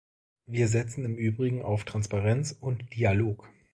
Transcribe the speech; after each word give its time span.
Wir 0.47 0.67
setzen 0.67 1.05
im 1.05 1.15
Übrigen 1.15 1.61
auf 1.61 1.83
Transparenz 1.83 2.57
und 2.59 2.95
Dialog. 2.97 3.51